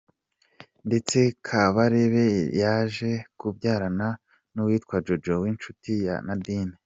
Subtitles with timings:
[0.87, 2.25] Ndetse Kabarebe
[2.61, 4.07] yaje kubyarana
[4.53, 6.75] n’uwitwa Jojo w’inshuti ya Nadine.